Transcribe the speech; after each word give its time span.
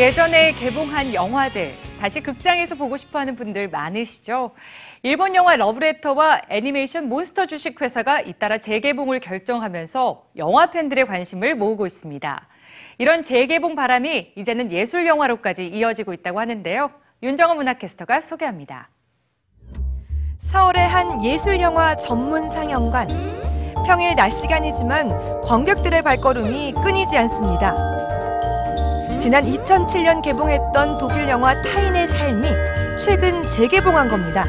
예전에 0.00 0.52
개봉한 0.52 1.12
영화들 1.12 1.74
다시 2.00 2.22
극장에서 2.22 2.74
보고 2.74 2.96
싶어하는 2.96 3.36
분들 3.36 3.68
많으시죠? 3.68 4.52
일본 5.02 5.34
영화 5.34 5.56
러브레터와 5.56 6.40
애니메이션 6.48 7.10
몬스터 7.10 7.44
주식회사가 7.44 8.22
잇따라 8.22 8.56
재개봉을 8.56 9.20
결정하면서 9.20 10.28
영화 10.38 10.70
팬들의 10.70 11.04
관심을 11.04 11.54
모으고 11.54 11.84
있습니다. 11.84 12.48
이런 12.96 13.22
재개봉 13.22 13.74
바람이 13.74 14.32
이제는 14.36 14.72
예술 14.72 15.06
영화로까지 15.06 15.66
이어지고 15.66 16.14
있다고 16.14 16.40
하는데요. 16.40 16.90
윤정원 17.22 17.58
문화캐스터가 17.58 18.22
소개합니다. 18.22 18.88
서울의 20.38 20.88
한 20.88 21.22
예술 21.26 21.60
영화 21.60 21.94
전문 21.94 22.48
상영관. 22.48 23.06
평일 23.86 24.16
낮 24.16 24.30
시간이지만 24.30 25.42
관객들의 25.42 26.02
발걸음이 26.02 26.72
끊이지 26.82 27.18
않습니다. 27.18 27.99
지난 29.20 29.44
2007년 29.44 30.22
개봉했던 30.22 30.96
독일 30.96 31.28
영화 31.28 31.60
타인의 31.60 32.08
삶이 32.08 32.48
최근 32.98 33.42
재개봉한 33.42 34.08
겁니다. 34.08 34.46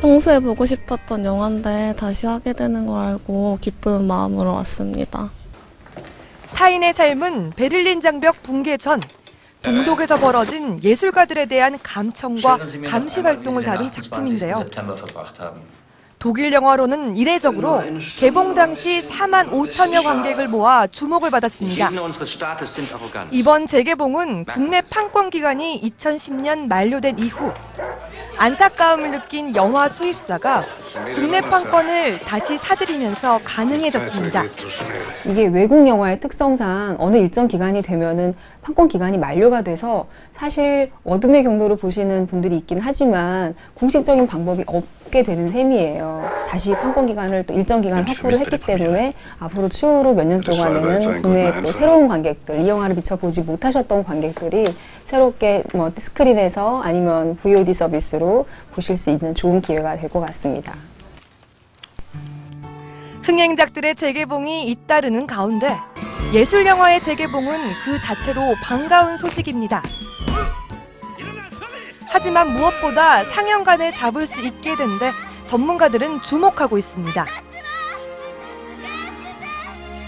평소에 0.00 0.38
보고 0.38 0.64
싶었던 0.64 1.24
영화인데 1.24 1.96
다시 1.98 2.28
하게 2.28 2.52
되는 2.52 2.86
걸 2.86 3.04
알고 3.04 3.58
기쁜 3.60 4.06
마음으로 4.06 4.54
왔습니다. 4.54 5.30
타인의 6.54 6.94
삶은 6.94 7.54
베를린 7.56 8.00
장벽 8.00 8.40
붕괴 8.44 8.76
전 8.76 9.00
동독에서 9.62 10.18
벌어진 10.20 10.80
예술가들에 10.80 11.46
대한 11.46 11.76
감청과 11.82 12.58
감시 12.88 13.20
활동을 13.20 13.64
다룬 13.64 13.90
작품인데요. 13.90 14.64
독일 16.26 16.52
영화로는 16.52 17.16
이례적으로 17.16 17.84
개봉 18.16 18.52
당시 18.52 19.00
4만 19.00 19.48
5천여 19.48 20.02
관객을 20.02 20.48
모아 20.48 20.88
주목을 20.88 21.30
받았습니다. 21.30 21.88
이번 23.30 23.68
재개봉은 23.68 24.46
국내 24.46 24.82
판권 24.90 25.30
기간이 25.30 25.80
2010년 25.84 26.66
만료된 26.66 27.20
이후 27.20 27.52
안타까움을 28.38 29.10
느낀 29.10 29.54
영화 29.56 29.88
수입사가 29.88 30.64
국내 31.14 31.40
판권을 31.40 32.20
다시 32.20 32.58
사들이면서 32.58 33.40
가능해졌습니다. 33.44 34.44
이게 35.24 35.46
외국 35.46 35.86
영화의 35.86 36.20
특성상 36.20 36.96
어느 36.98 37.16
일정 37.16 37.48
기간이 37.48 37.82
되면은 37.82 38.34
판권 38.62 38.88
기간이 38.88 39.16
만료가 39.18 39.62
돼서 39.62 40.06
사실 40.34 40.90
어둠의 41.04 41.44
경로로 41.44 41.76
보시는 41.76 42.26
분들이 42.26 42.56
있긴 42.58 42.80
하지만 42.80 43.54
공식적인 43.74 44.26
방법이 44.26 44.64
없게 44.66 45.22
되는 45.22 45.50
셈이에요. 45.50 46.45
다시 46.56 46.72
판권 46.72 47.04
기간을 47.04 47.44
또 47.44 47.52
일정 47.52 47.82
기간 47.82 48.02
확보를 48.08 48.38
했기 48.38 48.56
때문에 48.56 49.12
앞으로 49.40 49.68
추후로 49.68 50.14
몇 50.14 50.24
년 50.24 50.40
동안에는 50.40 51.20
국내 51.20 51.52
또 51.60 51.70
새로운 51.70 52.08
관객들, 52.08 52.60
이 52.60 52.66
영화를 52.68 52.96
미처 52.96 53.14
보지 53.16 53.42
못하셨던 53.42 54.02
관객들이 54.04 54.74
새롭게 55.04 55.64
뭐 55.74 55.92
스크린에서 55.98 56.80
아니면 56.80 57.36
VOD 57.42 57.74
서비스로 57.74 58.46
보실 58.72 58.96
수 58.96 59.10
있는 59.10 59.34
좋은 59.34 59.60
기회가 59.60 59.98
될 59.98 60.08
것 60.08 60.20
같습니다. 60.20 60.74
흥행작들의 63.22 63.94
재개봉이 63.94 64.70
잇따르는 64.70 65.26
가운데 65.26 65.76
예술 66.32 66.64
영화의 66.64 67.02
재개봉은 67.02 67.58
그 67.84 68.00
자체로 68.00 68.54
반가운 68.62 69.18
소식입니다. 69.18 69.82
하지만 72.06 72.50
무엇보다 72.54 73.24
상영관을 73.24 73.92
잡을 73.92 74.26
수 74.26 74.42
있게 74.42 74.74
된데 74.74 75.12
전문가들은 75.46 76.22
주목하고 76.22 76.76
있습니다. 76.76 77.24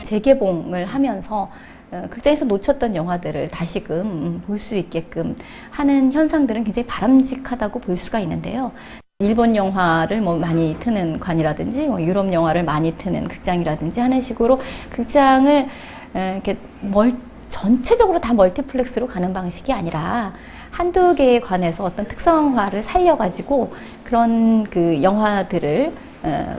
재개봉을 0.07 0.85
하면서 0.85 1.51
어, 1.91 2.03
극장에서 2.11 2.45
놓쳤던 2.45 2.95
영화들을 2.95 3.49
다시금 3.49 4.01
음, 4.01 4.43
볼수 4.47 4.75
있게끔 4.75 5.37
하는 5.71 6.13
현상들은 6.13 6.65
굉장히 6.65 6.87
바람직하다고 6.87 7.81
볼 7.81 7.97
수가 7.97 8.21
있는데요. 8.21 8.73
일본 9.21 9.57
영화를 9.57 10.21
뭐 10.21 10.37
많이 10.37 10.77
트는 10.81 11.19
관이라든지 11.19 11.87
뭐 11.87 12.03
유럽 12.03 12.31
영화를 12.33 12.65
많이 12.65 12.97
트는 12.97 13.29
극장이라든지 13.29 14.01
하는 14.01 14.21
식으로 14.21 14.61
극장을 14.91 15.67
에, 16.15 16.33
이렇게 16.35 16.57
멀, 16.83 17.15
전체적으로 17.51 18.21
다 18.21 18.33
멀티플렉스로 18.35 19.07
가는 19.07 19.33
방식이 19.33 19.73
아니라 19.73 20.33
한두 20.71 21.15
개의 21.15 21.41
관에서 21.41 21.85
어떤 21.85 22.07
특성화를 22.07 22.83
살려가지고 22.83 23.73
그런 24.05 24.65
그 24.65 25.03
영화들을 25.03 25.93
어, 26.25 26.57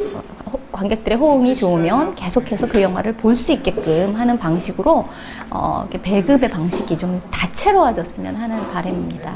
호- 0.52 0.60
관객들의 0.72 1.18
호응이 1.18 1.56
좋으면 1.56 2.16
계속해서 2.16 2.68
그 2.68 2.82
영화를 2.82 3.14
볼 3.14 3.36
수 3.36 3.52
있게끔 3.52 4.16
하는 4.16 4.38
방식으로 4.40 5.06
어, 5.52 5.88
배급의 6.02 6.50
방식이 6.50 6.98
좀 6.98 7.22
다채로워졌으면 7.32 8.36
하는 8.36 8.72
바람입니다. 8.72 9.34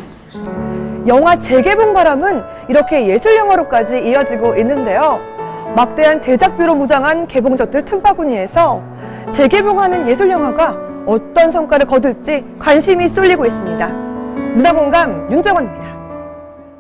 영화 1.08 1.38
재개봉 1.38 1.94
바람은 1.94 2.42
이렇게 2.70 3.06
예술 3.08 3.36
영화로까지 3.36 4.00
이어지고 4.08 4.56
있는데요. 4.56 5.20
막대한 5.76 6.22
제작비로 6.22 6.76
무장한 6.76 7.28
개봉작들 7.28 7.84
틈바구니에서 7.86 8.82
재개봉하는 9.32 10.08
예술 10.08 10.30
영화가 10.30 10.93
어떤 11.06 11.52
성과를 11.52 11.86
거둘지 11.86 12.46
관심이 12.60 13.10
쏠리고 13.10 13.46
있습니다. 13.46 13.88
문화공감 14.56 15.32
윤정원입니다. 15.32 16.03